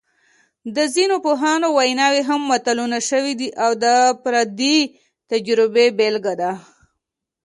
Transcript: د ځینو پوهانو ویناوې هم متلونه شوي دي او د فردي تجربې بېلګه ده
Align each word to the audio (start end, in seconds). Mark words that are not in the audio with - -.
د 0.75 0.77
ځینو 0.95 1.15
پوهانو 1.25 1.67
ویناوې 1.77 2.21
هم 2.29 2.41
متلونه 2.51 2.97
شوي 3.09 3.33
دي 3.39 3.49
او 3.63 3.71
د 3.83 3.85
فردي 4.23 4.77
تجربې 5.31 5.85
بېلګه 5.97 6.33
ده 6.41 6.51